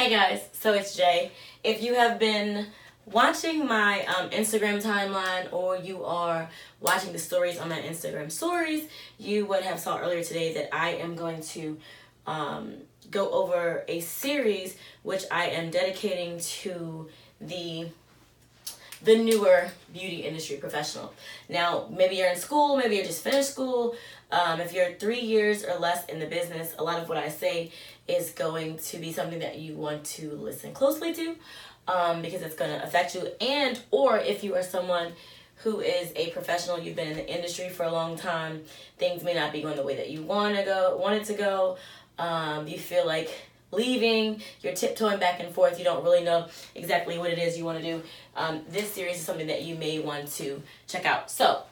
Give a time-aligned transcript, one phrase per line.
[0.00, 1.28] Hey guys, so it's Jaye.
[1.62, 2.68] If you have been
[3.04, 6.48] watching my um, Instagram timeline or you are
[6.80, 10.92] watching the stories on my Instagram stories, you would have saw earlier today that I
[10.92, 11.76] am going to
[12.26, 12.76] um,
[13.10, 17.88] go over a series which I am dedicating to the
[19.02, 21.14] the newer beauty industry professional.
[21.48, 23.96] Now, maybe you're in school, maybe you're just finished school.
[24.30, 27.28] Um, if you're three years or less in the business, a lot of what I
[27.28, 27.72] say
[28.10, 31.36] is going to be something that you want to listen closely to
[31.88, 33.28] um, because it's going to affect you.
[33.40, 35.12] And, or if you are someone
[35.56, 38.62] who is a professional, you've been in the industry for a long time,
[38.98, 41.34] things may not be going the way that you want to go, want it to
[41.34, 41.76] go.
[42.18, 43.30] Um, you feel like
[43.70, 47.64] leaving, you're tiptoeing back and forth, you don't really know exactly what it is you
[47.64, 48.02] want to do,
[48.36, 51.30] um, this series is something that you may want to check out.
[51.30, 51.62] So,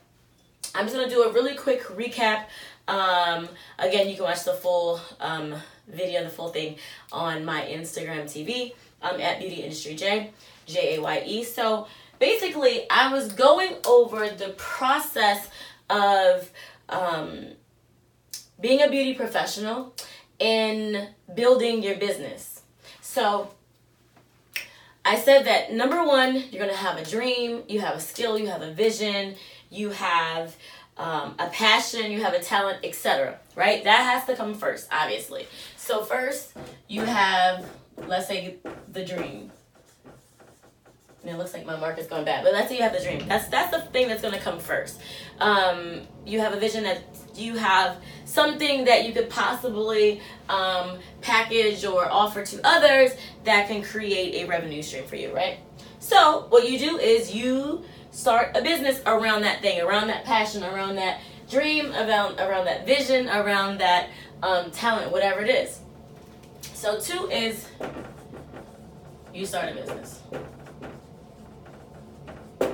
[0.74, 2.45] I'm just going to do a really quick recap.
[2.87, 3.48] Um,
[3.79, 5.55] again, you can watch the full um,
[5.91, 6.77] video, the full thing
[7.12, 10.30] on my Instagram TV um, at Beauty Industry J,
[10.66, 11.45] J A Y E.
[11.45, 11.87] So,
[12.18, 15.48] basically, I was going over the process
[15.88, 16.51] of
[16.88, 17.46] um,
[18.60, 19.95] being a beauty professional
[20.38, 22.63] in building your business.
[23.01, 23.51] So,
[25.04, 28.38] I said that number one, you're going to have a dream, you have a skill,
[28.38, 29.37] you have a vision,
[29.70, 30.54] you have
[30.98, 33.38] um, a passion, you have a talent, etc.
[33.54, 33.82] Right?
[33.85, 35.46] That has to come first, obviously.
[35.89, 36.53] So, first,
[36.87, 37.65] you have,
[38.07, 38.57] let's say,
[38.93, 39.51] the dream.
[41.23, 43.01] And it looks like my mark is going bad, but let's say you have the
[43.01, 43.27] dream.
[43.27, 45.01] That's that's the thing that's going to come first.
[45.39, 51.87] Um, you have a vision that you have something that you could possibly um, package
[51.87, 53.13] or offer to others
[53.45, 55.59] that can create a revenue stream for you, right?
[56.01, 60.65] So what you do is you start a business around that thing, around that passion,
[60.65, 64.11] around that dream, around around that vision, around that
[64.43, 65.81] um, talent, whatever it is.
[66.75, 67.67] So two is
[69.34, 70.21] you start a business.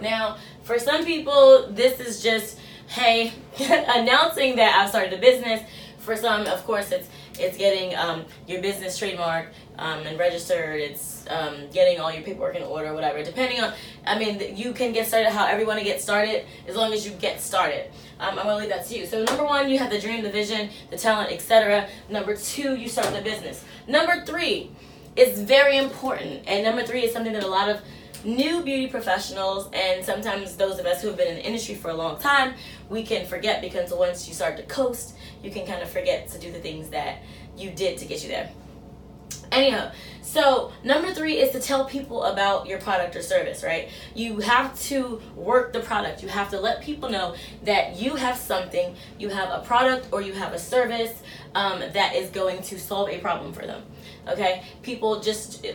[0.02, 5.62] Now, for some people, this is just hey, announcing that I've started a business.
[5.98, 7.08] For some, of course, it's
[7.38, 9.48] it's getting um, your business trademark
[9.78, 10.80] um, and registered.
[10.80, 13.24] It's um, getting all your paperwork in order, whatever.
[13.24, 13.72] Depending on,
[14.06, 17.06] I mean, you can get started however you want to get started, as long as
[17.06, 17.90] you get started.
[18.20, 19.06] Um, I'm gonna leave that to you.
[19.06, 21.88] So number one, you have the dream, the vision, the talent, etc.
[22.08, 23.64] Number two, you start the business.
[23.86, 24.70] Number three
[25.16, 27.80] is very important, and number three is something that a lot of
[28.24, 31.90] new beauty professionals and sometimes those of us who have been in the industry for
[31.90, 32.54] a long time
[32.88, 36.38] we can forget because once you start to coast you can kind of forget to
[36.38, 37.18] do the things that
[37.54, 38.48] you did to get you there
[39.52, 39.92] anyhow
[40.24, 43.90] so number three is to tell people about your product or service right?
[44.14, 46.22] You have to work the product.
[46.22, 50.22] You have to let people know that you have something you have a product or
[50.22, 51.22] you have a service
[51.54, 53.82] um, that is going to solve a problem for them
[54.28, 54.64] okay?
[54.82, 55.66] People just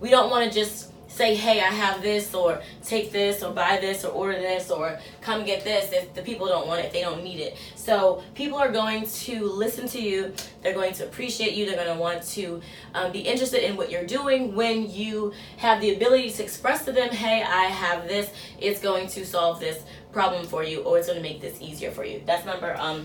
[0.00, 3.78] we don't want to just say, hey, I have this, or take this, or buy
[3.80, 7.00] this, or order this, or come get this if the people don't want it, they
[7.00, 7.56] don't need it.
[7.86, 11.96] So people are going to listen to you, they're going to appreciate you, they're going
[11.96, 12.60] to want to
[12.94, 16.90] um, be interested in what you're doing when you have the ability to express to
[16.90, 21.06] them, hey, I have this, it's going to solve this problem for you, or it's
[21.06, 22.20] going to make this easier for you.
[22.26, 23.04] That's number um,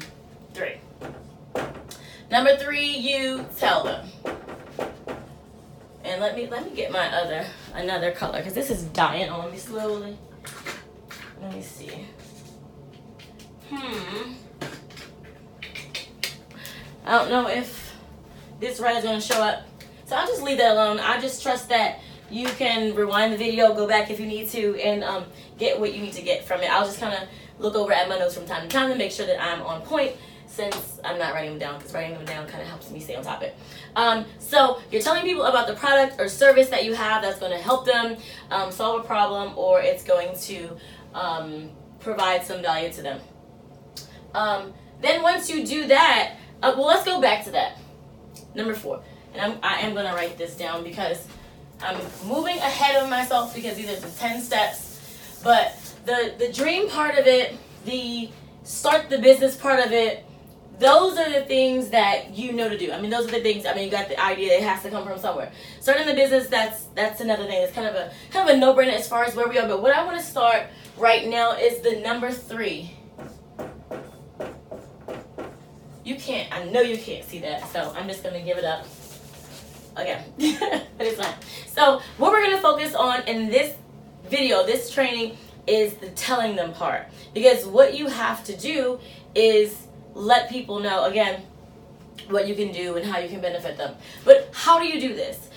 [0.55, 0.77] three.
[2.31, 4.09] Number three, you tell them.
[6.03, 9.51] And let me let me get my other another color because this is dying on
[9.51, 10.17] me slowly.
[11.39, 12.07] Let me see.
[13.69, 14.33] Hmm.
[17.05, 17.95] I don't know if
[18.59, 19.63] this red is gonna show up.
[20.05, 20.99] So I'll just leave that alone.
[20.99, 24.79] I just trust that you can rewind the video, go back if you need to,
[24.81, 25.25] and um,
[25.57, 26.71] get what you need to get from it.
[26.71, 27.27] I'll just kind of
[27.59, 29.81] look over at my notes from time to time to make sure that I'm on
[29.81, 30.13] point
[30.47, 33.15] since I'm not writing them down because writing them down kind of helps me stay
[33.15, 33.55] on topic.
[33.95, 37.53] Um, so you're telling people about the product or service that you have that's going
[37.53, 38.17] to help them
[38.49, 40.75] um, solve a problem or it's going to
[41.13, 41.69] um,
[41.99, 43.21] provide some value to them.
[44.33, 47.77] Um, then once you do that, uh, well, let's go back to that.
[48.53, 49.01] Number four,
[49.33, 51.25] and I'm, I am going to write this down because
[51.81, 55.39] I'm moving ahead of myself because these are the 10 steps.
[55.43, 55.75] But
[56.05, 58.29] the, the dream part of it, the
[58.63, 60.25] start the business part of it,
[60.79, 62.91] those are the things that you know to do.
[62.91, 63.65] I mean, those are the things.
[63.65, 65.51] I mean, you got the idea; it has to come from somewhere.
[65.79, 67.61] Starting the business, that's that's another thing.
[67.61, 69.67] It's kind of a kind of a no brainer as far as where we are.
[69.67, 70.63] But what I want to start
[70.97, 72.95] right now is the number three.
[76.11, 76.51] You can't.
[76.53, 78.85] I know you can't see that, so I'm just gonna give it up
[79.97, 81.35] Okay, but it's fine.
[81.67, 83.75] So what we're gonna focus on in this
[84.29, 85.37] video, this training,
[85.67, 87.07] is the telling them part.
[87.33, 88.99] Because what you have to do
[89.35, 91.43] is let people know again
[92.29, 93.95] what you can do and how you can benefit them.
[94.25, 95.49] But how do you do this?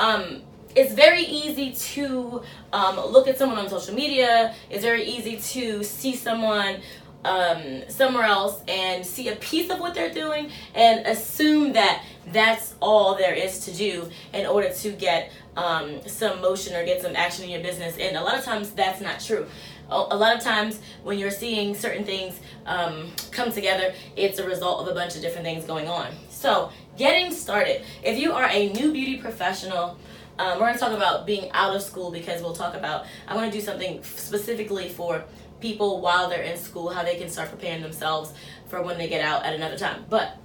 [0.00, 0.42] um,
[0.74, 2.42] it's very easy to
[2.72, 4.54] um, look at someone on social media.
[4.70, 6.80] It's very easy to see someone
[7.24, 12.02] um, somewhere else and see a piece of what they're doing and assume that
[12.32, 17.02] that's all there is to do in order to get um, some motion or get
[17.02, 17.96] some action in your business.
[17.98, 19.46] And a lot of times that's not true.
[19.90, 24.82] A lot of times when you're seeing certain things um, come together, it's a result
[24.82, 26.12] of a bunch of different things going on.
[26.28, 27.82] So, getting started.
[28.04, 29.98] If you are a new beauty professional,
[30.38, 33.34] um, we're going to talk about being out of school because we'll talk about, I
[33.34, 35.24] want to do something specifically for
[35.60, 38.32] people while they're in school, how they can start preparing themselves
[38.68, 40.04] for when they get out at another time.
[40.08, 40.36] But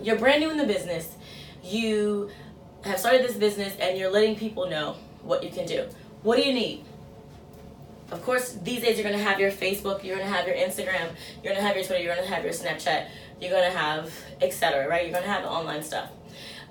[0.00, 1.14] you're brand new in the business,
[1.62, 2.30] you
[2.84, 5.88] have started this business, and you're letting people know what you can do.
[6.22, 6.84] What do you need?
[8.10, 11.10] Of course, these days you're gonna have your Facebook, you're gonna have your Instagram,
[11.42, 13.08] you're gonna have your Twitter, you're gonna have your Snapchat,
[13.40, 14.86] you're gonna have etc.
[14.88, 15.04] Right?
[15.04, 16.10] You're gonna have the online stuff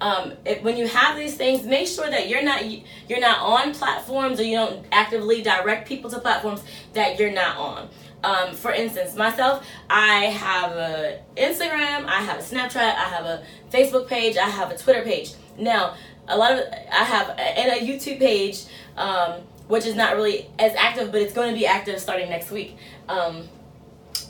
[0.01, 3.73] um, if, when you have these things, make sure that you're not you're not on
[3.73, 6.63] platforms or you don't actively direct people to platforms
[6.93, 7.89] that you're not on.
[8.23, 13.43] Um, for instance, myself, I have a Instagram, I have a Snapchat, I have a
[13.69, 15.33] Facebook page, I have a Twitter page.
[15.57, 15.95] Now,
[16.27, 16.59] a lot of
[16.91, 18.63] I have and a YouTube page,
[18.95, 22.49] um, which is not really as active, but it's going to be active starting next
[22.49, 22.77] week.
[23.09, 23.49] Um,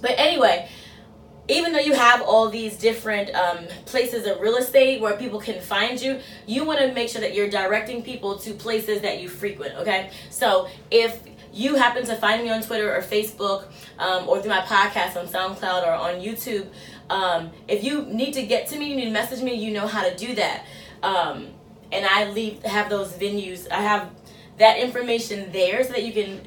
[0.02, 0.70] but anyway,
[1.48, 5.62] even though you have all these different um, places of real estate where people can
[5.62, 9.28] find you, you want to make sure that you're directing people to places that you
[9.28, 10.12] frequent, okay?
[10.30, 13.66] So if you happen to find me on Twitter or Facebook
[14.00, 16.68] um, or through my podcast on SoundCloud or on YouTube,
[17.10, 19.86] um, if you need to get to me, you need to message me, you know
[19.86, 20.66] how to do that.
[21.04, 21.50] Um,
[21.92, 23.70] and I leave have those venues.
[23.70, 24.10] I have
[24.58, 26.42] that information there so that you can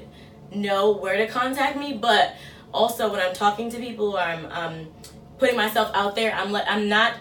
[0.52, 2.34] know where to contact me, but
[2.72, 4.88] also when I'm talking to people or I'm um,
[5.38, 7.14] putting myself out there, I'm le- I'm not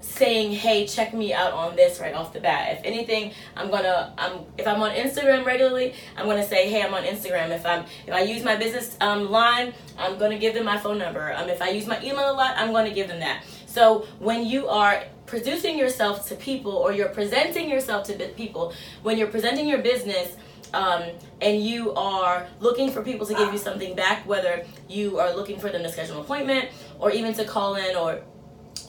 [0.00, 2.78] saying, "Hey, check me out on this" right off the bat.
[2.78, 6.94] If anything, I'm gonna I'm if I'm on Instagram regularly, I'm gonna say, "Hey, I'm
[6.94, 10.64] on Instagram." If I'm if I use my business um, line, I'm gonna give them
[10.64, 11.32] my phone number.
[11.34, 13.44] Um, if I use my email a lot, I'm gonna give them that.
[13.66, 19.16] So when you are producing yourself to people or you're presenting yourself to people, when
[19.16, 20.34] you're presenting your business
[20.74, 21.02] um,
[21.40, 25.58] and you are looking for people to give you something back, whether you are looking
[25.58, 28.20] for them to schedule an appointment or even to call in or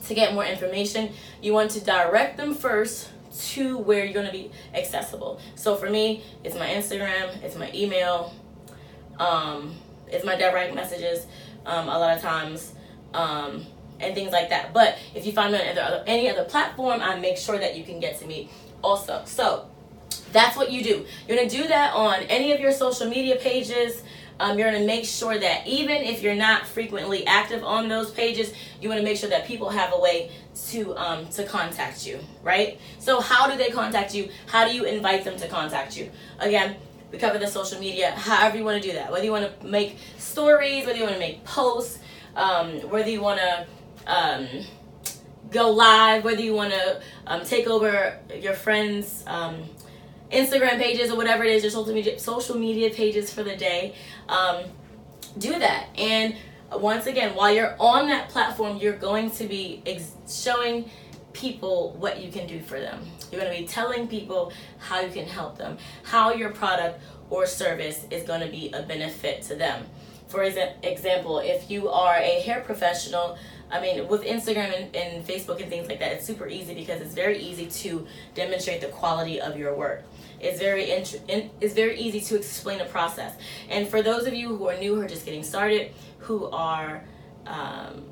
[0.06, 1.12] to get more information,
[1.42, 5.40] you want to direct them first to where you're going to be accessible.
[5.56, 8.34] So for me, it's my Instagram, it's my email,
[9.20, 9.76] um,
[10.08, 11.26] it's my direct messages
[11.66, 12.74] um, a lot of times.
[13.14, 13.66] Um,
[14.02, 14.74] and things like that.
[14.74, 17.78] But if you find me on any other, any other platform, I make sure that
[17.78, 18.50] you can get to me
[18.84, 19.22] also.
[19.26, 19.70] So
[20.32, 21.06] that's what you do.
[21.28, 24.04] You're going to do that on any of your social media pages.
[24.40, 28.10] Um, you're going to make sure that even if you're not frequently active on those
[28.10, 30.32] pages, you want to make sure that people have a way
[30.70, 32.80] to um, to contact you, right?
[32.98, 34.30] So how do they contact you?
[34.48, 36.10] How do you invite them to contact you?
[36.40, 36.76] Again,
[37.12, 38.12] we cover the social media.
[38.12, 39.12] However you want to do that.
[39.12, 42.00] Whether you want to make stories, whether you want to make posts,
[42.36, 43.68] um, whether you want to
[44.08, 44.48] um,
[45.52, 49.64] go live, whether you want to um, take over your friends' um,
[50.32, 53.96] Instagram pages or whatever it is, your social media social media pages for the day.
[54.30, 54.64] Um,
[55.38, 55.88] do that.
[55.98, 56.36] And
[56.72, 60.90] once again, while you're on that platform, you're going to be ex- showing
[61.34, 63.06] people what you can do for them.
[63.32, 67.46] You're going to be telling people how you can help them, how your product or
[67.46, 69.86] service is going to be a benefit to them.
[70.28, 73.38] For example, if you are a hair professional,
[73.70, 77.02] I mean, with Instagram and, and, Facebook and things like that, it's super easy because
[77.02, 78.06] it's very easy to
[78.36, 80.04] demonstrate the quality of your work.
[80.42, 81.22] It's very int-
[81.62, 83.34] it's very easy to explain a process.
[83.70, 87.04] And for those of you who are new, who are just getting started, who are
[87.46, 88.06] um,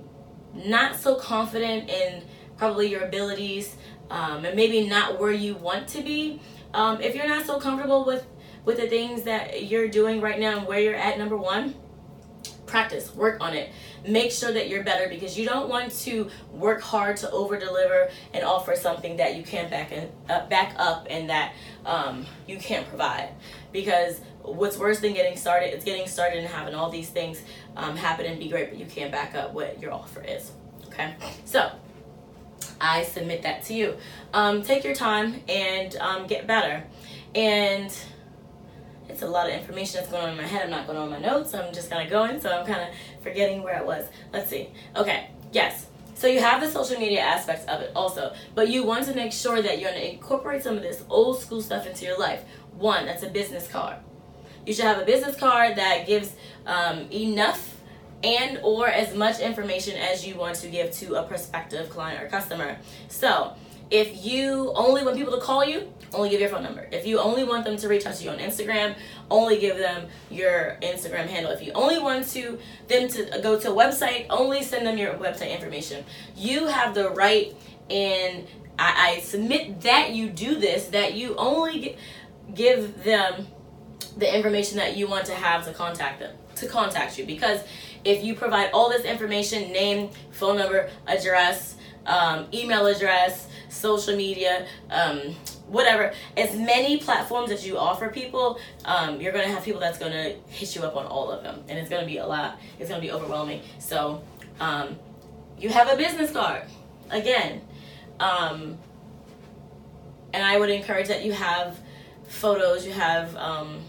[0.54, 2.24] not so confident in
[2.58, 3.76] probably your abilities,
[4.10, 6.40] um, and maybe not where you want to be,
[6.74, 8.26] um, if you're not so comfortable with
[8.66, 11.74] with the things that you're doing right now and where you're at, number one
[12.66, 13.72] practice work on it
[14.08, 18.10] make sure that you're better because you don't want to work hard to over deliver
[18.34, 21.54] and offer something that you can't back and uh, back up and that
[21.86, 23.30] um, you can't provide.
[23.72, 27.42] Because what's worse than getting started is getting started and having all these things
[27.76, 30.52] um, happen and be great but you can't back up what your offer is.
[30.88, 31.16] Okay?
[31.46, 31.72] So
[32.82, 33.98] i submit that to you.
[34.34, 36.84] Um, take your time and um, get better.
[37.36, 37.96] And
[39.10, 40.64] it's a lot of information that's going on in my head.
[40.64, 41.54] I'm not going on my notes.
[41.54, 42.90] I'm just kind of going, so I'm kind of
[43.22, 44.06] forgetting where I was.
[44.32, 44.70] Let's see.
[44.96, 45.88] Okay, yes.
[46.14, 49.32] So you have the social media aspects of it also, but you want to make
[49.32, 52.44] sure that you're going to incorporate some of this old school stuff into your life.
[52.78, 53.98] One, that's a business card.
[54.66, 56.34] You should have a business card that gives
[56.66, 57.78] um, enough
[58.24, 62.28] and or as much information as you want to give to a prospective client or
[62.28, 62.78] customer.
[63.08, 63.54] So
[63.92, 66.88] if you only want people to call you, only give your phone number.
[66.92, 68.96] If you only want them to reach out to you on Instagram,
[69.30, 71.52] only give them your Instagram handle.
[71.52, 75.14] If you only want to them to go to a website, only send them your
[75.14, 76.04] website information.
[76.36, 77.56] You have the right
[77.90, 81.98] and I, I submit that you do this, that you only
[82.54, 83.48] give them
[84.18, 87.26] the information that you want to have to contact them, to contact you.
[87.26, 87.62] Because
[88.04, 91.76] if you provide all this information, name, phone number, address,
[92.06, 95.20] um, email address, social media, um,
[95.68, 100.34] whatever, as many platforms that you offer people, um, you're gonna have people that's gonna
[100.48, 102.60] hit you up on all of them, and it's gonna be a lot.
[102.80, 103.62] It's gonna be overwhelming.
[103.80, 104.24] So,
[104.60, 104.98] um,
[105.58, 106.64] you have a business card.
[107.12, 107.62] Again,
[108.20, 108.78] um,
[110.34, 111.80] and I would encourage that you have
[112.28, 113.80] photos, you have um,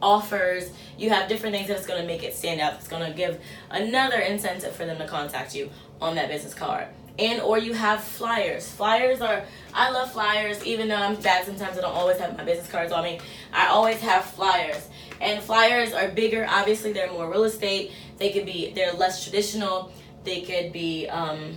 [0.00, 2.72] offers, you have different things that's going to make it stand out.
[2.72, 3.40] That's going to give
[3.70, 6.86] another incentive for them to contact you on that business card.
[7.18, 8.68] And or you have flyers.
[8.68, 12.44] Flyers are I love flyers, even though I'm bad sometimes I don't always have my
[12.44, 13.20] business cards on me.
[13.52, 14.88] I always have flyers.
[15.20, 17.92] And flyers are bigger, obviously they're more real estate.
[18.18, 19.92] They could be they're less traditional.
[20.24, 21.56] They could be um,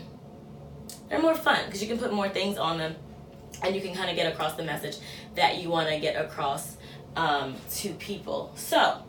[1.09, 2.95] they're more fun because you can put more things on them
[3.61, 4.97] and you can kind of get across the message
[5.35, 6.77] that you want to get across
[7.15, 8.51] um, to people.
[8.55, 9.03] So,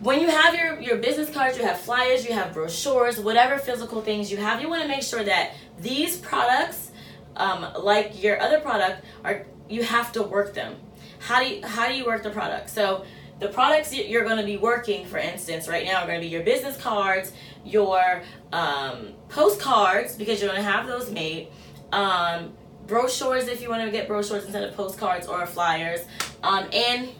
[0.00, 4.00] when you have your, your business cards, you have flyers, you have brochures, whatever physical
[4.00, 6.92] things you have, you want to make sure that these products,
[7.36, 10.76] um, like your other product, are you have to work them.
[11.18, 12.70] How do you, how do you work the product?
[12.70, 13.04] So
[13.40, 16.30] the products you're going to be working, for instance, right now are going to be
[16.30, 17.32] your business cards,
[17.64, 21.48] your um, postcards because you're going to have those made,
[21.92, 22.52] um,
[22.86, 26.00] brochures if you want to get brochures instead of postcards or flyers,
[26.42, 27.10] um, and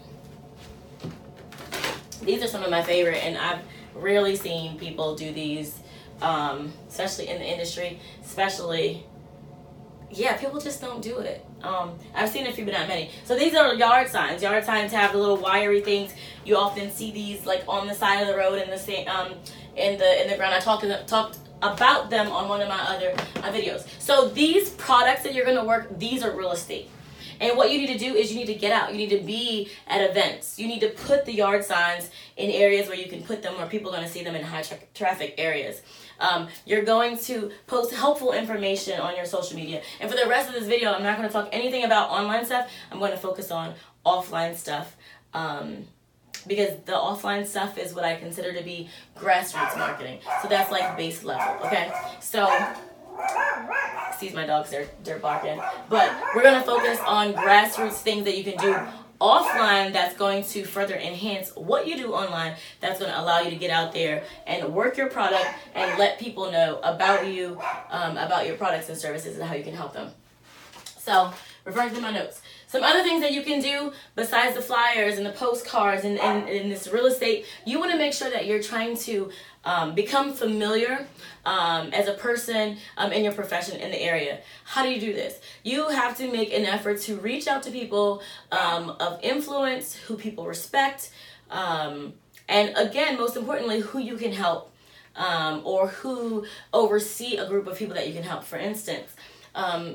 [2.28, 3.60] these are some of my favorite, and I've
[3.94, 5.80] really seen people do these,
[6.20, 9.04] um, especially in the industry, especially.
[10.10, 11.44] Yeah, people just don't do it.
[11.62, 13.10] Um, I've seen a few, but not many.
[13.24, 14.42] So these are yard signs.
[14.42, 16.14] Yard signs have the little wiry things.
[16.46, 19.34] You often see these like on the side of the road in the same um,
[19.76, 20.54] in the in the ground.
[20.54, 23.86] I talked talked about them on one of my other uh, videos.
[23.98, 26.88] So these products that you're gonna work, these are real estate.
[27.40, 28.92] And what you need to do is you need to get out.
[28.92, 30.58] You need to be at events.
[30.58, 33.66] You need to put the yard signs in areas where you can put them where
[33.66, 35.82] people are going to see them in high tra- traffic areas.
[36.20, 39.82] Um, you're going to post helpful information on your social media.
[40.00, 42.44] And for the rest of this video, I'm not going to talk anything about online
[42.44, 42.70] stuff.
[42.90, 44.96] I'm going to focus on offline stuff.
[45.34, 45.84] Um,
[46.46, 50.20] because the offline stuff is what I consider to be grassroots marketing.
[50.42, 51.92] So that's like base level, okay?
[52.20, 52.48] So
[54.08, 55.60] excuse my dogs, they're they're barking.
[55.88, 58.76] But we're gonna focus on grassroots things that you can do
[59.20, 63.50] offline that's going to further enhance what you do online that's going to allow you
[63.50, 65.44] to get out there and work your product
[65.74, 67.60] and let people know about you
[67.90, 70.10] um, about your products and services and how you can help them
[70.84, 71.32] so
[71.64, 75.24] referring to my notes some other things that you can do besides the flyers and
[75.24, 76.18] the postcards and,
[76.70, 79.30] this real estate, you want to make sure that you're trying to
[79.64, 81.06] um, become familiar
[81.46, 84.40] um, as a person um, in your profession in the area.
[84.64, 85.40] How do you do this?
[85.64, 88.22] You have to make an effort to reach out to people
[88.52, 91.10] um, of influence who people respect.
[91.50, 92.12] Um,
[92.50, 94.70] and again, most importantly, who you can help
[95.16, 96.44] um, or who
[96.74, 98.44] oversee a group of people that you can help.
[98.44, 99.14] For instance,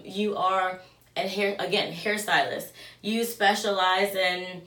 [0.04, 0.82] you are
[1.16, 2.72] and hair again hairstylist.
[3.02, 4.64] You specialize in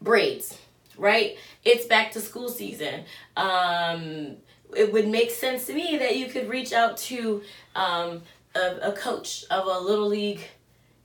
[0.00, 0.58] braids
[0.98, 1.36] right?
[1.64, 3.04] It's back to school season.
[3.36, 4.36] Um,
[4.74, 7.42] it would make sense to me that you could reach out to
[7.74, 8.22] um,
[8.54, 10.40] a, a, coach of a little league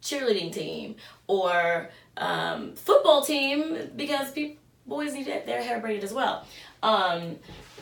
[0.02, 0.96] cheerleading team
[1.28, 4.58] or um, football team because people
[4.88, 6.46] boys need their hair braided as well.
[6.82, 7.38] Um,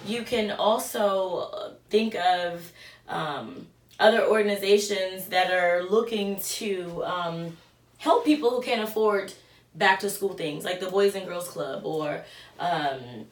[0.05, 2.71] you can also think of
[3.07, 3.67] um,
[3.99, 7.57] other organizations that are looking to um,
[7.97, 9.33] help people who can't afford
[9.75, 12.23] back to school things like the Boys and Girls Club or
[12.59, 13.27] um,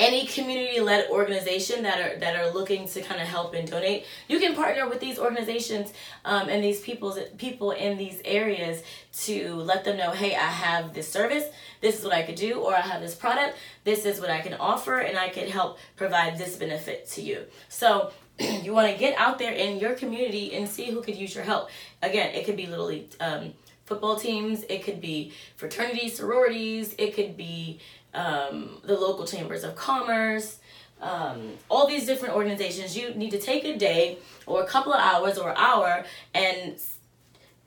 [0.00, 4.06] any community led organization that are that are looking to kind of help and donate.
[4.28, 5.92] You can partner with these organizations
[6.24, 8.82] um, and these people's people in these areas
[9.24, 11.44] to let them know, hey, I have this service.
[11.82, 13.58] This is what I could do, or I have this product.
[13.84, 17.44] This is what I can offer, and I can help provide this benefit to you.
[17.68, 18.12] So
[18.62, 21.44] you want to get out there in your community and see who could use your
[21.44, 21.68] help.
[22.02, 23.52] Again, it could be league um,
[23.84, 27.80] football teams, it could be fraternities, sororities, it could be
[28.14, 30.58] um, the local chambers of commerce.
[31.02, 35.00] Um, all these different organizations, you need to take a day or a couple of
[35.00, 36.04] hours or hour
[36.34, 36.78] and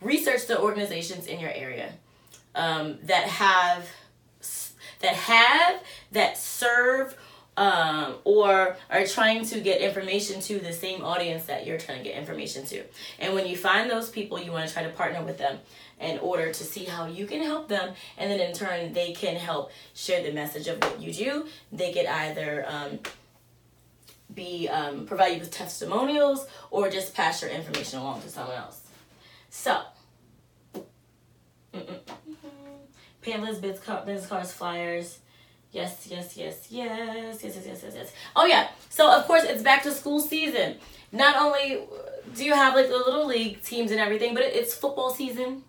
[0.02, 1.94] research the organizations in your area
[2.56, 3.88] um, that have
[5.02, 7.18] that have that serve
[7.56, 12.04] um, or are trying to get information to the same audience that you're trying to
[12.04, 12.84] get information to.
[13.20, 15.60] And when you find those people, you want to try to partner with them
[16.00, 17.94] in order to see how you can help them.
[18.18, 21.48] And then in turn, they can help share the message of what you do.
[21.72, 23.00] They could either um,
[24.34, 28.82] be um, provide you with testimonials or just pass your information along to someone else.
[29.50, 29.82] So,
[33.22, 35.20] pamphlets, business cards, flyers
[35.74, 38.12] Yes, yes, yes, yes, yes, yes, yes, yes, yes.
[38.36, 38.68] Oh yeah.
[38.90, 40.76] So of course it's back to school season.
[41.12, 41.82] Not only
[42.36, 45.64] do you have like the little league teams and everything, but it's football season.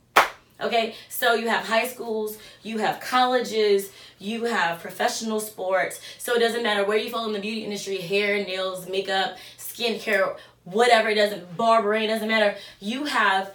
[0.61, 6.01] Okay, so you have high schools, you have colleges, you have professional sports.
[6.19, 10.37] So it doesn't matter where you fall in the beauty industry, hair, nails, makeup, skincare,
[10.65, 12.57] whatever it doesn't, barbering, doesn't matter.
[12.79, 13.53] You have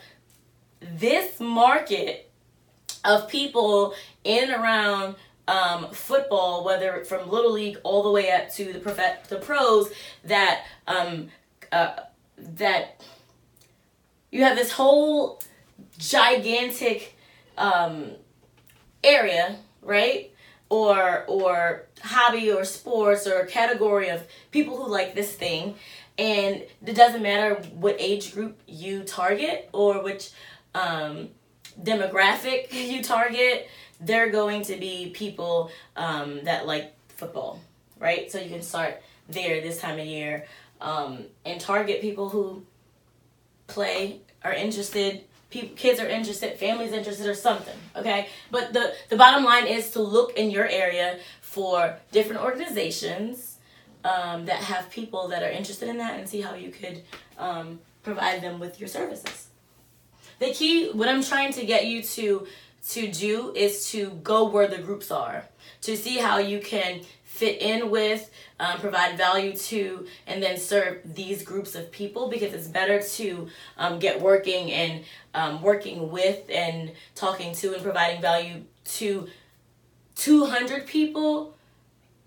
[0.81, 2.29] this market
[3.05, 5.15] of people in and around
[5.49, 9.91] um, football, whether from little league all the way up to the prof- the pros,
[10.23, 11.29] that um,
[11.71, 11.95] uh,
[12.37, 13.03] that
[14.31, 15.41] you have this whole
[15.97, 17.17] gigantic
[17.57, 18.11] um,
[19.03, 20.31] area, right?
[20.69, 25.73] Or or hobby or sports or category of people who like this thing,
[26.19, 30.29] and it doesn't matter what age group you target or which
[30.75, 31.29] um,
[31.81, 33.67] demographic you target
[33.99, 37.59] they're going to be people um, that like football,
[37.99, 38.31] right?
[38.31, 40.45] So you can start there this time of year
[40.81, 42.63] um, and target people who
[43.67, 47.77] play, are interested, kids are interested, families interested, or something.
[47.95, 53.57] Okay, but the the bottom line is to look in your area for different organizations
[54.03, 57.03] um, that have people that are interested in that and see how you could
[57.37, 59.47] um, provide them with your services.
[60.39, 62.47] The key, what I'm trying to get you to
[62.89, 65.45] to do is to go where the groups are,
[65.81, 70.99] to see how you can fit in with, um, provide value to, and then serve
[71.05, 76.49] these groups of people because it's better to um, get working and um, working with
[76.49, 79.27] and talking to and providing value to
[80.15, 81.55] 200 people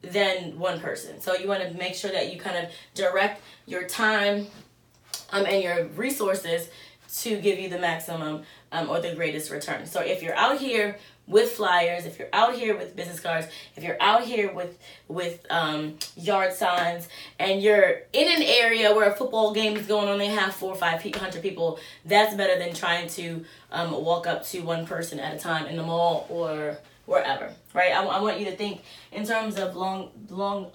[0.00, 1.20] than one person.
[1.20, 4.46] So you want to make sure that you kind of direct your time
[5.30, 6.68] um, and your resources
[7.20, 9.86] to give you the maximum um, or the greatest return.
[9.86, 13.46] So if you're out here with flyers, if you're out here with business cards,
[13.76, 19.10] if you're out here with with um, yard signs, and you're in an area where
[19.10, 21.78] a football game is going on, they have four or five hundred people.
[22.04, 25.76] That's better than trying to um, walk up to one person at a time in
[25.76, 27.92] the mall or wherever, right?
[27.92, 30.70] I, I want you to think in terms of long, long,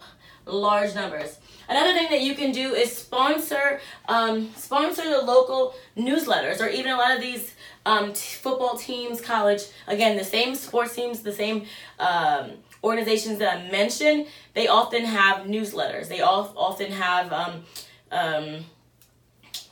[0.45, 1.39] large numbers.
[1.69, 6.91] Another thing that you can do is sponsor um, sponsor the local newsletters or even
[6.91, 11.31] a lot of these um, t- football teams, college, again, the same sports teams, the
[11.33, 11.65] same
[11.99, 12.51] um,
[12.83, 16.09] organizations that I mentioned, they often have newsletters.
[16.09, 17.63] They all, often have, um,
[18.11, 18.65] um,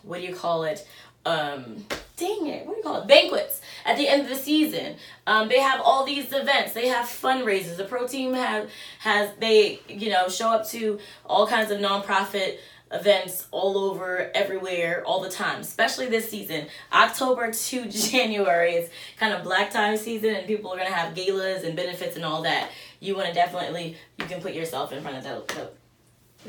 [0.04, 0.88] what do you call it?
[1.26, 1.86] Um,
[2.18, 3.08] dang it, what do you call it?
[3.08, 4.96] Banquets at the end of the season.
[5.28, 6.74] Um, they have all these events.
[6.74, 7.78] They have fundraisers.
[7.78, 8.68] The pro team has
[9.00, 12.58] has they you know show up to all kinds of nonprofit
[12.92, 19.34] events all over everywhere all the time especially this season october to january is kind
[19.34, 22.44] of black time season and people are going to have galas and benefits and all
[22.44, 22.70] that
[23.00, 25.70] you want to definitely you can put yourself in front of the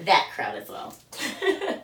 [0.05, 0.94] that crowd as well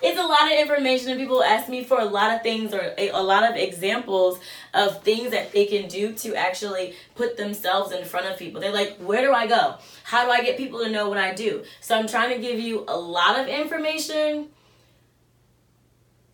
[0.00, 2.94] it's a lot of information and people ask me for a lot of things or
[2.96, 4.38] a, a, lot of examples
[4.74, 8.60] of things that they can do to actually put themselves in front of people.
[8.60, 9.76] They're like where do i go?
[10.04, 11.64] How do i get people to know what i do?
[11.80, 14.48] So i'm trying to give you a lot of information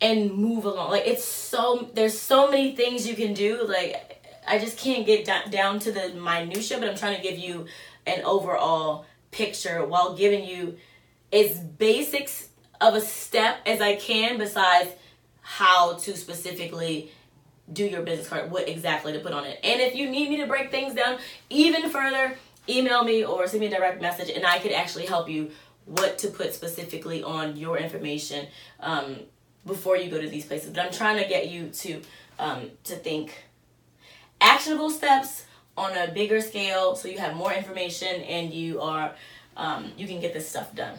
[0.00, 0.90] and move along.
[0.90, 3.64] Like it's so there's so many things you can do.
[3.66, 4.14] Like
[4.46, 7.66] i just can't get down to the minutia but i'm trying to give you
[8.06, 10.76] an overall picture while giving you
[11.32, 12.48] its basics
[12.80, 14.90] of a step as I can besides
[15.40, 17.10] how to specifically
[17.72, 19.58] do your business card, what exactly to put on it.
[19.62, 21.18] And if you need me to break things down
[21.50, 22.36] even further,
[22.68, 25.50] email me or send me a direct message and I could actually help you
[25.86, 28.46] what to put specifically on your information
[28.80, 29.16] um,
[29.66, 30.70] before you go to these places.
[30.70, 32.02] But I'm trying to get you to
[32.38, 33.44] um, to think
[34.40, 35.44] actionable steps
[35.76, 39.12] on a bigger scale so you have more information and you are
[39.56, 40.96] um, you can get this stuff done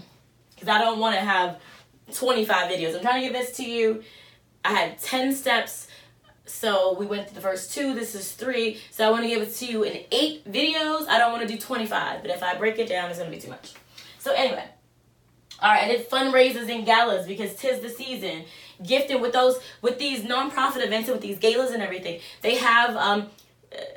[0.56, 1.60] because I don't want to have
[2.14, 2.96] 25 videos.
[2.96, 4.04] I'm trying to give this to you.
[4.64, 5.88] I had 10 steps.
[6.46, 7.94] So we went through the first two.
[7.94, 8.80] This is three.
[8.92, 11.08] So I want to give it to you in eight videos.
[11.08, 13.36] I don't want to do 25, but if I break it down, it's going to
[13.36, 13.74] be too much.
[14.20, 14.66] So anyway,
[15.62, 18.44] all right, I did fundraisers and galas because tis the season.
[18.86, 22.20] Gifting with those with these nonprofit events and with these galas and everything.
[22.42, 23.28] They have um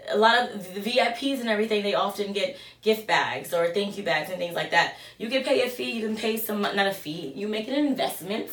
[0.09, 4.31] a lot of VIPs and everything, they often get gift bags or thank you bags
[4.31, 4.95] and things like that.
[5.19, 7.75] You can pay a fee, you can pay some, not a fee, you make an
[7.75, 8.51] investment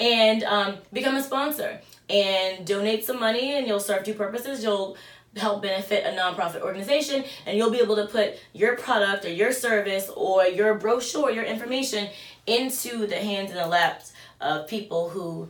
[0.00, 4.62] and um, become a sponsor and donate some money and you'll serve two purposes.
[4.62, 4.96] You'll
[5.36, 9.52] help benefit a nonprofit organization and you'll be able to put your product or your
[9.52, 12.08] service or your brochure, your information
[12.46, 15.48] into the hands and the laps of people who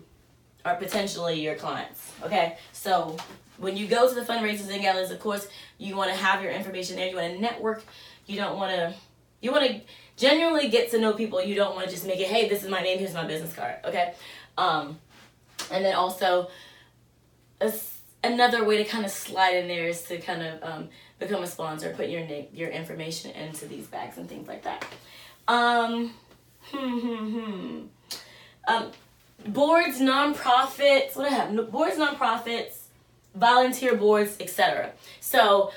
[0.65, 2.04] are potentially your clients.
[2.23, 3.17] Okay, so
[3.59, 5.49] when you go to the fundraisers and galas, of course,
[5.79, 7.09] you want to have your information there.
[7.09, 7.85] You want to network.
[8.27, 8.95] You don't want to.
[9.41, 9.81] You want to
[10.17, 11.43] genuinely get to know people.
[11.43, 12.29] You don't want to just make it.
[12.29, 12.99] Hey, this is my name.
[12.99, 13.77] Here's my business card.
[13.85, 14.15] Okay,
[14.57, 14.99] um,
[15.71, 16.49] and then also,
[17.61, 17.73] a,
[18.23, 21.47] another way to kind of slide in there is to kind of um, become a
[21.47, 21.93] sponsor.
[21.95, 24.87] Put your name, your information into these bags and things like that.
[25.47, 26.15] Um,
[26.63, 27.81] hmm, hmm, hmm.
[28.67, 28.93] Um,
[29.47, 32.79] boards, nonprofits, what do I have, boards, nonprofits,
[33.35, 34.93] volunteer boards, etc.
[35.21, 35.73] So,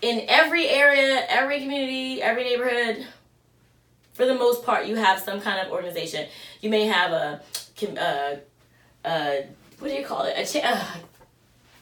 [0.00, 3.06] in every area, every community, every neighborhood,
[4.14, 6.28] for the most part, you have some kind of organization.
[6.60, 7.40] You may have a,
[7.82, 8.38] a,
[9.04, 9.46] a
[9.78, 10.34] what do you call it?
[10.36, 10.84] A cha- uh,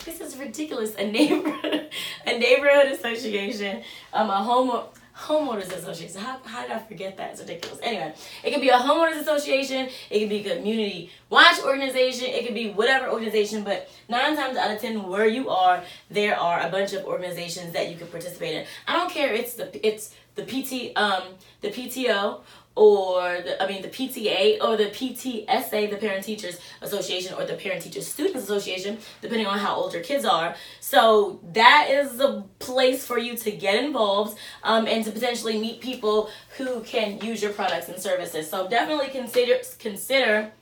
[0.05, 0.95] this is ridiculous.
[0.97, 1.91] A neighborhood,
[2.27, 4.83] a neighborhood association, um, a home
[5.17, 6.21] homeowners association.
[6.21, 7.33] How, how did I forget that?
[7.33, 7.79] It's ridiculous.
[7.83, 9.89] Anyway, it could be a homeowners association.
[10.11, 12.27] It could be a community watch organization.
[12.29, 13.65] It could be whatever organization.
[13.65, 17.73] But nine times out of ten, where you are, there are a bunch of organizations
[17.73, 18.67] that you can participate in.
[18.87, 19.33] I don't care.
[19.33, 21.23] It's the it's the PT um
[21.61, 22.43] the PTO
[22.77, 27.55] or the I mean the PTA or the PTSA, the Parent Teachers Association, or the
[27.55, 30.55] Parent Teachers Students Association, depending on how old your kids are.
[30.79, 35.81] So that is a place for you to get involved um, and to potentially meet
[35.81, 38.49] people who can use your products and services.
[38.49, 40.53] So definitely consider consider.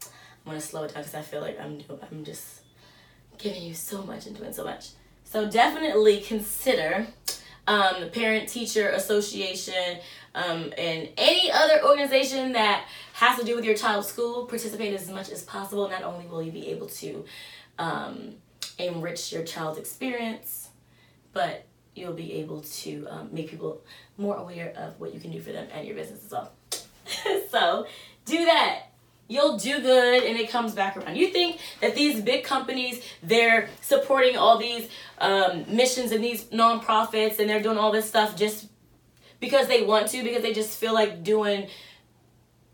[0.00, 2.60] I'm gonna slow it down because I feel like I'm I'm just
[3.36, 4.90] giving you so much and doing so much.
[5.24, 7.08] So definitely consider
[7.66, 9.98] um, Parent Teacher Association,
[10.34, 15.10] um, and any other organization that has to do with your child's school, participate as
[15.10, 15.88] much as possible.
[15.88, 17.24] Not only will you be able to
[17.78, 18.34] um,
[18.78, 20.68] enrich your child's experience,
[21.32, 23.80] but you'll be able to um, make people
[24.18, 26.52] more aware of what you can do for them and your business as well.
[27.50, 27.86] so
[28.26, 28.85] do that.
[29.28, 31.16] You'll do good and it comes back around.
[31.16, 37.38] You think that these big companies, they're supporting all these um, missions and these nonprofits
[37.38, 38.68] and they're doing all this stuff just
[39.40, 41.68] because they want to, because they just feel like doing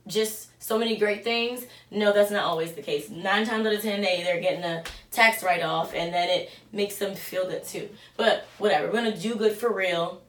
[0.07, 1.65] just so many great things.
[1.91, 3.11] No, that's not always the case.
[3.11, 6.51] Nine times out of ten, they they're getting a tax write off, and then it
[6.73, 7.89] makes them feel good too.
[8.17, 10.23] But whatever, we're gonna do good for real,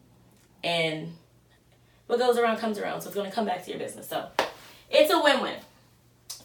[0.63, 1.13] and
[2.07, 3.01] what goes around comes around.
[3.01, 4.09] So it's gonna come back to your business.
[4.09, 4.27] So
[4.89, 5.55] it's a win win.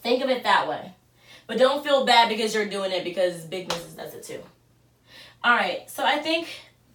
[0.02, 0.94] Think of it that way.
[1.46, 4.42] But don't feel bad because you're doing it because big business does it too.
[5.42, 6.48] All right, so I think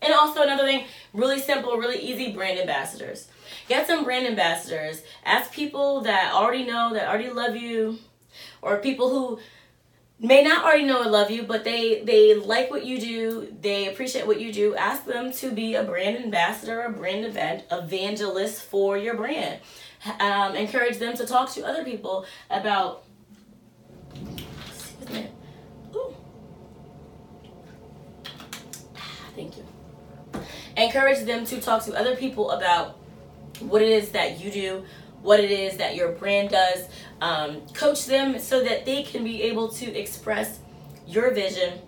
[0.04, 3.28] and also another thing, really simple, really easy brand ambassadors.
[3.70, 5.02] Get some brand ambassadors.
[5.24, 8.00] Ask people that already know, that already love you,
[8.62, 9.40] or people who
[10.20, 13.88] may not already know and love you, but they they like what you do, they
[13.88, 14.76] appreciate what you do.
[14.76, 19.60] Ask them to be a brand ambassador, a brand event evangelist for your brand.
[20.20, 23.04] Um, encourage them to talk to other people about.
[25.96, 26.16] Ooh.
[29.36, 29.64] Thank you
[30.78, 32.98] encourage them to talk to other people about
[33.60, 34.84] what it is that you do,
[35.22, 36.86] what it is that your brand does.
[37.22, 40.60] Um, coach them so that they can be able to express
[41.08, 41.80] your vision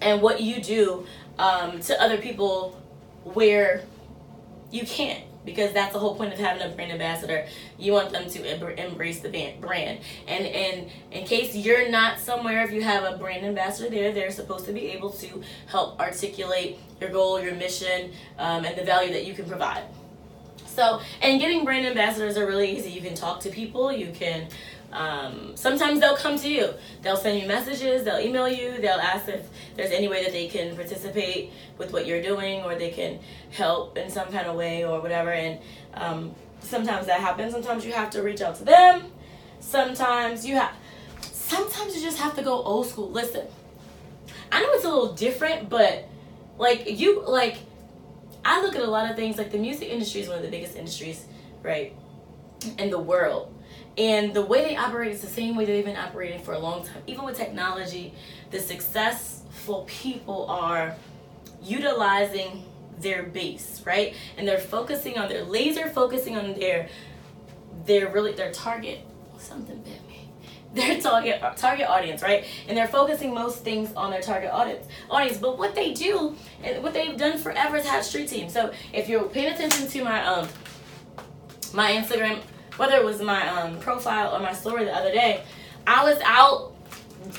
[0.00, 1.06] and what you do
[1.38, 2.80] um, to other people
[3.24, 3.82] where
[4.70, 7.46] you can't because that's the whole point of having a brand ambassador.
[7.78, 9.28] You want them to embrace the
[9.60, 10.00] brand.
[10.26, 14.30] And and in case you're not somewhere, if you have a brand ambassador there, they're
[14.30, 19.12] supposed to be able to help articulate your goal, your mission, um, and the value
[19.12, 19.84] that you can provide.
[20.66, 22.90] So, and getting brand ambassadors are really easy.
[22.90, 23.92] You can talk to people.
[23.92, 24.48] You can.
[24.94, 26.72] Um, sometimes they'll come to you.
[27.02, 28.04] They'll send you messages.
[28.04, 28.80] They'll email you.
[28.80, 32.76] They'll ask if there's any way that they can participate with what you're doing, or
[32.76, 33.18] they can
[33.50, 35.32] help in some kind of way, or whatever.
[35.32, 35.58] And
[35.94, 37.52] um, sometimes that happens.
[37.52, 39.02] Sometimes you have to reach out to them.
[39.60, 40.72] Sometimes you have.
[41.20, 43.10] Sometimes you just have to go old school.
[43.10, 43.46] Listen,
[44.50, 46.08] I know it's a little different, but
[46.56, 47.58] like you like
[48.44, 50.50] I look at a lot of things like the music industry is one of the
[50.50, 51.24] biggest industries,
[51.62, 51.94] right,
[52.78, 53.53] in the world.
[53.96, 56.84] And the way they operate is the same way they've been operating for a long
[56.84, 57.02] time.
[57.06, 58.12] Even with technology,
[58.50, 60.96] the successful people are
[61.62, 62.64] utilizing
[62.98, 64.14] their base, right?
[64.36, 66.88] And they're focusing on their laser focusing on their
[67.86, 69.00] their really their target.
[69.38, 70.28] Something bit me.
[70.74, 72.44] their target target audience, right?
[72.66, 74.86] And they're focusing most things on their target audience.
[75.08, 78.52] Audience, but what they do and what they've done forever is have street teams.
[78.52, 80.48] So if you're paying attention to my um
[81.72, 82.40] my Instagram,
[82.76, 85.42] whether it was my um profile or my story the other day,
[85.86, 86.72] I was out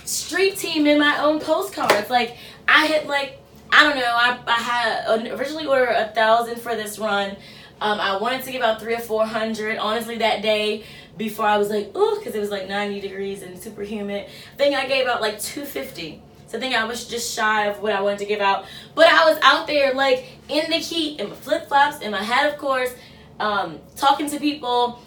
[0.03, 2.09] street team in my own postcards.
[2.09, 3.39] Like I had like
[3.71, 4.03] I don't know.
[4.05, 7.35] I I had originally ordered a thousand for this run.
[7.81, 9.77] Um, I wanted to give out three or four hundred.
[9.77, 10.85] Honestly, that day
[11.17, 14.27] before I was like, oh, because it was like ninety degrees and super humid.
[14.53, 16.21] I think I gave out like two fifty.
[16.47, 18.65] So I think I was just shy of what I wanted to give out.
[18.93, 22.21] But I was out there like in the heat, in my flip flops, in my
[22.21, 22.93] hat, of course,
[23.39, 25.01] um, talking to people,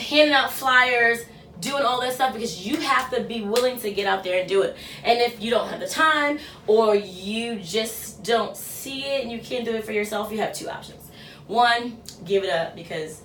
[0.00, 1.24] handing out flyers
[1.60, 4.48] doing all that stuff because you have to be willing to get out there and
[4.48, 4.76] do it.
[5.04, 9.38] And if you don't have the time or you just don't see it and you
[9.38, 11.10] can't do it for yourself, you have two options.
[11.46, 13.20] One, give it up because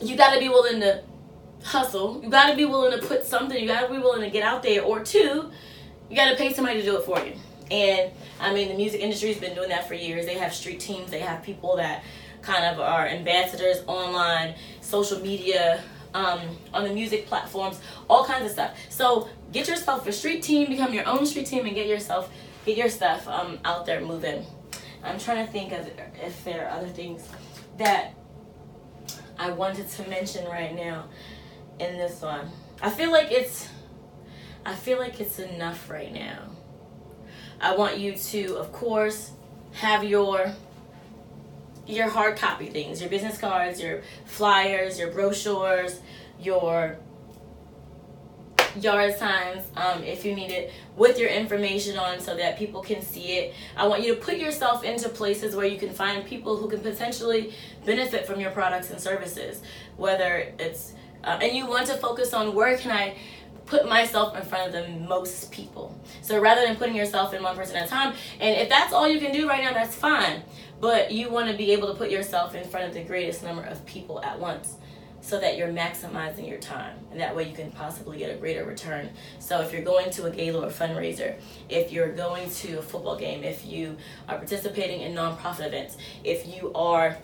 [0.00, 1.02] you got to be willing to
[1.62, 2.20] hustle.
[2.22, 4.42] You got to be willing to put something, you got to be willing to get
[4.42, 4.82] out there.
[4.82, 5.50] Or two,
[6.08, 7.34] you got to pay somebody to do it for you.
[7.70, 10.24] And I mean, the music industry's been doing that for years.
[10.24, 12.04] They have street teams, they have people that
[12.42, 14.54] kind of are ambassadors online,
[14.86, 15.82] social media,
[16.14, 16.40] um,
[16.72, 18.76] on the music platforms, all kinds of stuff.
[18.88, 22.30] So get yourself a street team, become your own street team, and get yourself
[22.64, 24.44] get your stuff um, out there moving.
[25.04, 25.88] I'm trying to think of
[26.20, 27.28] if there are other things
[27.78, 28.14] that
[29.38, 31.04] I wanted to mention right now
[31.78, 32.50] in this one.
[32.82, 33.68] I feel like it's
[34.64, 36.50] I feel like it's enough right now.
[37.60, 39.30] I want you to, of course,
[39.72, 40.52] have your
[41.86, 46.00] your hard copy things, your business cards, your flyers, your brochures,
[46.40, 46.98] your
[48.80, 53.02] yard signs um, if you need it with your information on so that people can
[53.02, 53.54] see it.
[53.76, 56.80] I want you to put yourself into places where you can find people who can
[56.80, 59.62] potentially benefit from your products and services
[59.96, 60.92] whether it's
[61.24, 63.16] uh, and you want to focus on where can i
[63.66, 65.98] put myself in front of the most people.
[66.22, 69.08] So rather than putting yourself in one person at a time and if that's all
[69.08, 70.42] you can do right now that's fine
[70.80, 73.62] but you want to be able to put yourself in front of the greatest number
[73.62, 74.76] of people at once
[75.20, 78.64] so that you're maximizing your time and that way you can possibly get a greater
[78.64, 79.10] return.
[79.38, 81.36] So if you're going to a gala or fundraiser
[81.68, 83.96] if you're going to a football game if you
[84.28, 87.16] are participating in nonprofit events if you are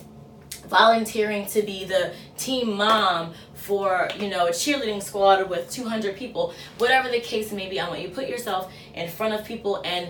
[0.67, 6.55] volunteering to be the team mom for you know a cheerleading squad with 200 people
[6.79, 9.83] whatever the case may be i want you to put yourself in front of people
[9.85, 10.09] and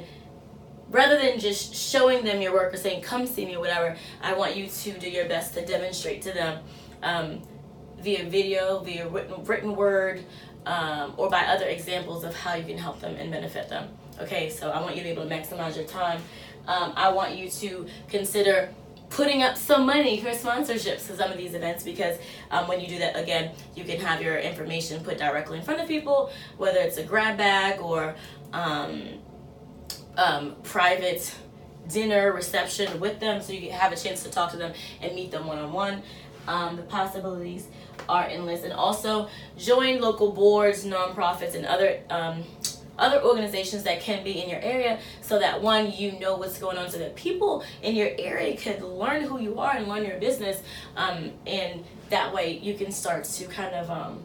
[0.92, 4.54] rather than just showing them your work or saying come see me whatever i want
[4.54, 6.62] you to do your best to demonstrate to them
[7.02, 7.42] um,
[8.02, 10.24] via video, via written, written word,
[10.66, 13.88] um, or by other examples of how you can help them and benefit them.
[14.20, 16.20] Okay, so I want you to be able to maximize your time.
[16.66, 18.72] Um, I want you to consider
[19.08, 22.18] putting up some money for sponsorships to some of these events because
[22.50, 25.78] um, when you do that again you can have your information put directly in front
[25.78, 28.14] of people whether it's a grab bag or
[28.54, 29.06] um,
[30.16, 31.34] um, private
[31.88, 35.30] dinner reception with them so you have a chance to talk to them and meet
[35.30, 36.02] them one-on-one.
[36.46, 37.68] Um, the possibilities
[38.08, 38.64] are endless.
[38.64, 42.44] And also join local boards nonprofits and other um,
[42.98, 46.76] other organizations that can be in your area so that one you know what's going
[46.76, 50.18] on so that people in your area could learn who you are and learn your
[50.18, 50.62] business.
[50.96, 54.22] Um, and that way you can start to kind of um,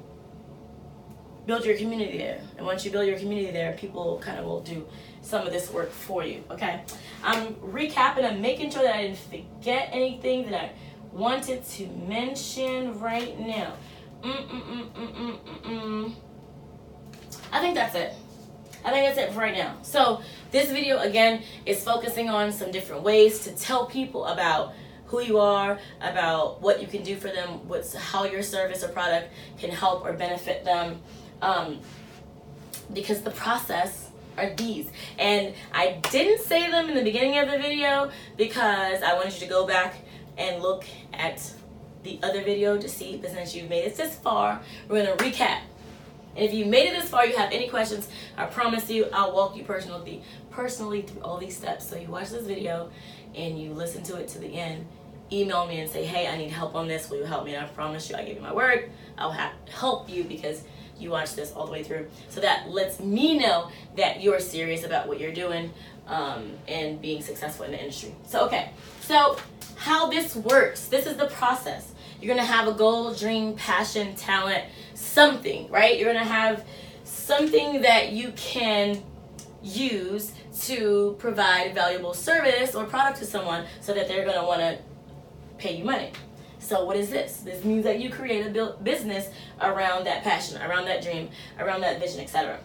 [1.46, 2.42] build your community there.
[2.58, 4.86] And once you build your community there people kind of will do
[5.28, 6.82] some of this work for you okay
[7.24, 10.72] i'm recapping i'm making sure that i didn't forget anything that i
[11.18, 13.74] wanted to mention right now.
[14.24, 16.14] Mm-mm-mm-mm-mm-mm.
[17.52, 18.14] I think that's it.
[18.86, 19.78] I think that's it for right now.
[19.82, 24.74] So this video again is focusing on some different ways to tell people about
[25.08, 28.90] who you are, about what you can do for them, what's how your service or
[28.90, 31.02] product can help or benefit them.
[31.42, 31.80] Um,
[32.94, 34.07] because the process
[34.38, 34.90] are these.
[35.18, 39.40] And I didn't say them in the beginning of the video because I wanted you
[39.40, 39.96] to go back
[40.38, 41.54] and look at
[42.04, 45.62] the other video to see, but since you've made it this far, we're gonna recap.
[46.36, 49.34] And if you made it this far, you have any questions, I promise you, I'll
[49.34, 50.22] walk you personally,
[50.52, 51.90] personally through all these steps.
[51.90, 52.92] So you watch this video
[53.36, 54.86] and you listen to it to the end,
[55.32, 57.10] email me and say, hey, I need help on this.
[57.10, 57.56] Will you help me?
[57.56, 58.92] And I promise you, I give you my word.
[59.18, 59.36] I'll
[59.72, 60.64] help you because
[61.00, 62.08] you watch this all the way through.
[62.30, 65.72] So that lets me know that you're serious about what you're doing
[66.08, 68.16] um, and being successful in the industry.
[68.26, 68.72] So, okay.
[69.02, 69.38] So
[69.76, 70.88] how this works.
[70.88, 71.94] This is the process.
[72.20, 74.64] You're to have a goal, dream, passion, talent,
[74.96, 75.98] something, right?
[76.00, 76.66] You're to have
[77.04, 79.04] something that you can
[79.62, 84.80] use to provide valuable service or product to someone so that they're want to
[85.58, 86.12] pay you money.
[86.68, 87.38] So what is this?
[87.38, 89.30] This means that you create a business
[89.62, 92.60] around that passion, around that dream, around that vision, etc.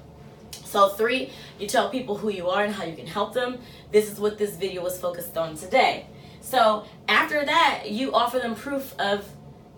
[0.50, 3.58] So three, you tell people who you are and how you can help them.
[3.92, 6.06] This is what this video was focused on today.
[6.40, 9.24] So after that, you offer them proof of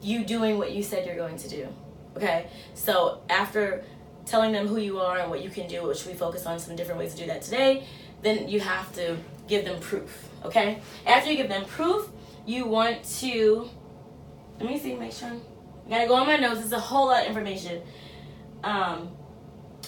[0.00, 1.68] you doing what you said you're going to do.
[2.16, 2.46] Okay?
[2.72, 3.84] So after
[4.24, 6.76] telling them who you are and what you can do, which we focus on some
[6.76, 7.84] different ways to do that today,
[8.22, 10.30] then you have to give them proof.
[10.46, 10.80] Okay?
[11.04, 12.08] After you give them proof,
[12.46, 13.68] you want to
[14.58, 15.32] let me see, make sure.
[15.86, 16.62] I gotta go on my notes.
[16.62, 17.82] It's a whole lot of information.
[18.62, 19.10] Um,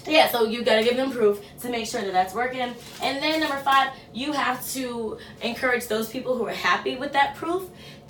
[0.06, 2.60] yeah, so you gotta give them proof to make sure that that's working.
[2.60, 7.34] And then number five, you have to encourage those people who are happy with that
[7.34, 7.64] proof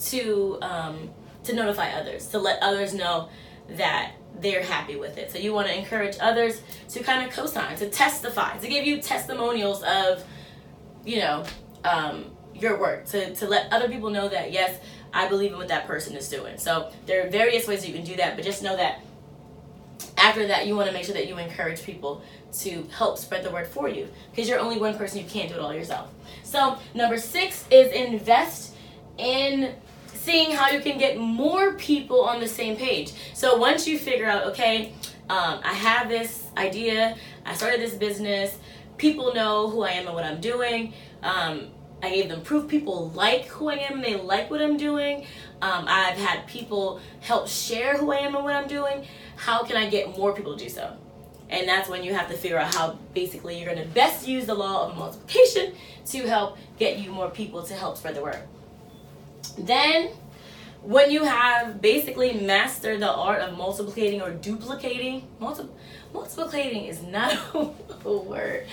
[0.07, 1.11] to um,
[1.45, 3.29] to notify others, to let others know
[3.71, 5.31] that they're happy with it.
[5.33, 9.01] So you want to encourage others to kind of co-sign, to testify, to give you
[9.01, 10.23] testimonials of,
[11.05, 11.45] you know,
[11.85, 14.81] um, your work, to to let other people know that yes,
[15.13, 16.59] I believe in what that person is doing.
[16.59, 19.01] So there are various ways you can do that, but just know that
[20.19, 22.23] after that, you want to make sure that you encourage people
[22.59, 25.19] to help spread the word for you because you're only one person.
[25.19, 26.11] You can't do it all yourself.
[26.43, 28.75] So, number six is invest
[29.19, 29.75] in
[30.07, 33.13] seeing how you can get more people on the same page.
[33.35, 34.95] So, once you figure out, okay,
[35.29, 38.59] um, I have this idea, I started this business,
[38.97, 40.95] people know who I am and what I'm doing.
[41.23, 41.69] Um,
[42.07, 42.69] I gave them proof.
[42.69, 44.01] People like who I am.
[44.01, 45.27] They like what I'm doing.
[45.61, 49.05] Um, I've had people help share who I am and what I'm doing.
[49.37, 50.97] How can I get more people to do so?
[51.49, 54.47] And that's when you have to figure out how basically you're going to best use
[54.47, 55.73] the law of multiplication
[56.07, 58.41] to help get you more people to help spread the word.
[59.59, 60.11] Then,
[60.83, 65.69] when you have basically mastered the art of multiplicating or duplicating, multi-
[66.13, 67.37] multiplicating is not
[68.05, 68.67] a word.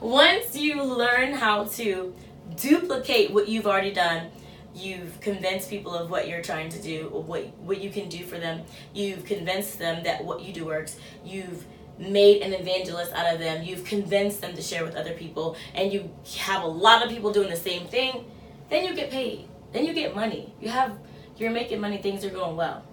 [0.00, 2.14] Once you learn how to
[2.56, 4.30] duplicate what you've already done.
[4.74, 8.24] You've convinced people of what you're trying to do or what what you can do
[8.24, 8.62] for them.
[8.92, 10.96] You've convinced them that what you do works.
[11.24, 11.64] You've
[11.98, 13.64] made an evangelist out of them.
[13.64, 17.32] You've convinced them to share with other people and you have a lot of people
[17.32, 18.24] doing the same thing
[18.70, 19.48] then you get paid.
[19.72, 20.52] Then you get money.
[20.60, 20.98] You have
[21.38, 21.98] you're making money.
[21.98, 22.84] Things are going well.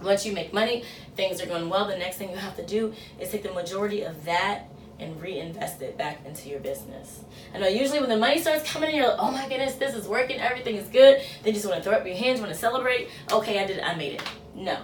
[0.00, 0.84] Once you make money
[1.16, 1.86] things are going well.
[1.86, 5.82] The next thing you have to do is take the majority of that and reinvest
[5.82, 7.20] it back into your business.
[7.54, 9.94] I know usually when the money starts coming in, you're like, oh my goodness, this
[9.94, 11.20] is working, everything is good.
[11.42, 13.08] Then you just want to throw up your hands, want to celebrate.
[13.30, 14.22] Okay, I did it, I made it.
[14.54, 14.78] No.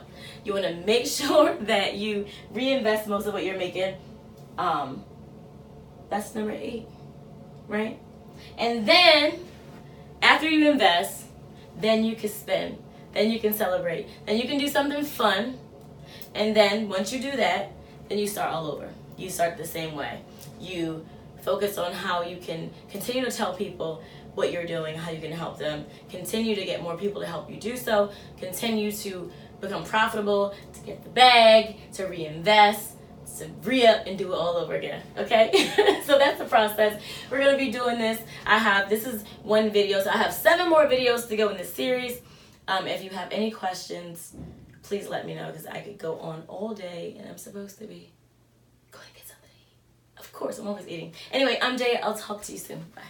[0.45, 3.95] You want to make sure that you reinvest most of what you're making.
[4.59, 5.05] Um,
[6.11, 6.87] that's number eight,
[7.69, 7.99] right?
[8.59, 9.41] And then
[10.21, 11.25] after you invest,
[11.79, 12.77] then you can spend,
[13.15, 15.59] then you can celebrate, then you can do something fun.
[16.35, 17.73] And then once you do that,
[18.09, 18.92] then you start all over
[19.23, 20.23] you start the same way.
[20.61, 21.07] You
[21.43, 24.03] focus on how you can continue to tell people
[24.35, 27.51] what you're doing, how you can help them, continue to get more people to help
[27.51, 29.31] you do so, continue to
[29.61, 32.93] become profitable, to get the bag, to reinvest,
[33.39, 35.03] to re up and do it all over again.
[35.17, 36.03] Okay?
[36.07, 37.01] so that's the process.
[37.31, 38.21] We're gonna be doing this.
[38.47, 41.57] I have this is one video, so I have seven more videos to go in
[41.57, 42.21] this series.
[42.69, 44.35] Um, if you have any questions,
[44.83, 47.87] please let me know because I could go on all day and I'm supposed to
[47.87, 48.12] be
[50.33, 51.13] of course, I'm always eating.
[51.31, 52.03] Anyway, I'm Jaye.
[52.03, 52.79] I'll talk to you soon.
[52.95, 53.03] Bye.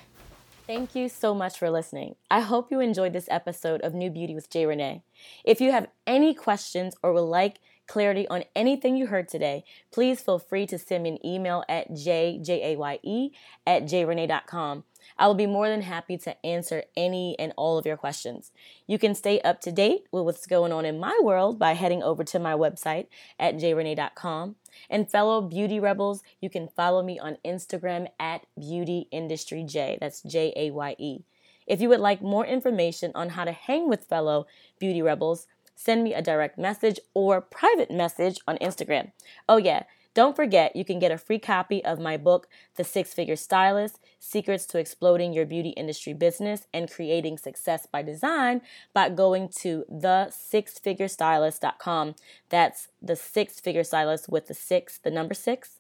[0.66, 2.16] Thank you so much for listening.
[2.30, 5.02] I hope you enjoyed this episode of New Beauty with Jaye Renee.
[5.44, 10.20] If you have any questions or would like clarity on anything you heard today, please
[10.20, 13.30] feel free to send me an email at jjaye
[13.66, 14.85] at jrenee.com.
[15.18, 18.52] I will be more than happy to answer any and all of your questions.
[18.86, 22.02] You can stay up to date with what's going on in my world by heading
[22.02, 23.06] over to my website
[23.38, 24.56] at jrenee.com.
[24.88, 29.98] And fellow beauty rebels, you can follow me on Instagram at Beauty Industry Jaye.
[30.00, 31.18] That's J A Y E.
[31.66, 34.46] If you would like more information on how to hang with fellow
[34.78, 39.12] beauty rebels, send me a direct message or private message on Instagram.
[39.48, 39.84] Oh, yeah.
[40.14, 42.46] Don't forget, you can get a free copy of my book,
[42.77, 48.03] The Six Figure Stylist Secrets to Exploding Your Beauty Industry Business and Creating Success by
[48.03, 48.61] Design,
[48.92, 52.14] by going to the6figurestylist.com.
[52.51, 55.79] That's the six figure stylist with the six, the number six.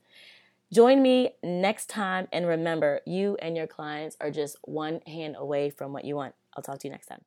[0.72, 5.68] Join me next time, and remember, you and your clients are just one hand away
[5.68, 6.34] from what you want.
[6.56, 7.20] I'll talk to you next time.